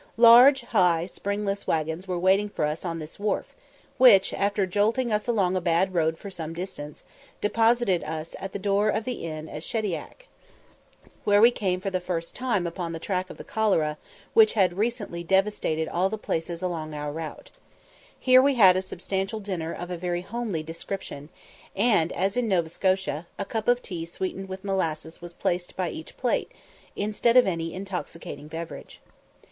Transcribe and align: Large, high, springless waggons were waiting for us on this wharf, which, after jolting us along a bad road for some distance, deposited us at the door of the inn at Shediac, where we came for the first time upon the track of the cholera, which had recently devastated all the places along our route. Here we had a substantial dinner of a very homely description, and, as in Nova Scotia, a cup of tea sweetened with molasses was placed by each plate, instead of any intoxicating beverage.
Large, 0.17 0.61
high, 0.61 1.05
springless 1.05 1.67
waggons 1.67 2.07
were 2.07 2.17
waiting 2.17 2.49
for 2.49 2.65
us 2.65 2.83
on 2.83 2.97
this 2.97 3.19
wharf, 3.19 3.53
which, 3.99 4.33
after 4.33 4.65
jolting 4.65 5.13
us 5.13 5.27
along 5.27 5.55
a 5.55 5.61
bad 5.61 5.93
road 5.93 6.17
for 6.17 6.31
some 6.31 6.55
distance, 6.55 7.03
deposited 7.39 8.03
us 8.03 8.35
at 8.39 8.51
the 8.51 8.57
door 8.57 8.89
of 8.89 9.03
the 9.03 9.23
inn 9.23 9.47
at 9.47 9.61
Shediac, 9.61 10.27
where 11.23 11.39
we 11.39 11.51
came 11.51 11.79
for 11.79 11.91
the 11.91 11.99
first 11.99 12.35
time 12.35 12.65
upon 12.65 12.93
the 12.93 12.99
track 12.99 13.29
of 13.29 13.37
the 13.37 13.43
cholera, 13.43 13.99
which 14.33 14.53
had 14.53 14.75
recently 14.75 15.23
devastated 15.23 15.87
all 15.87 16.09
the 16.09 16.17
places 16.17 16.63
along 16.63 16.95
our 16.95 17.11
route. 17.11 17.51
Here 18.19 18.41
we 18.41 18.55
had 18.55 18.75
a 18.75 18.81
substantial 18.81 19.39
dinner 19.39 19.71
of 19.71 19.91
a 19.91 19.97
very 19.99 20.21
homely 20.21 20.63
description, 20.63 21.29
and, 21.75 22.11
as 22.13 22.35
in 22.35 22.47
Nova 22.47 22.69
Scotia, 22.69 23.27
a 23.37 23.45
cup 23.45 23.67
of 23.67 23.83
tea 23.83 24.07
sweetened 24.07 24.49
with 24.49 24.63
molasses 24.63 25.21
was 25.21 25.33
placed 25.33 25.75
by 25.75 25.91
each 25.91 26.17
plate, 26.17 26.51
instead 26.95 27.37
of 27.37 27.45
any 27.45 27.71
intoxicating 27.71 28.47
beverage. 28.47 28.99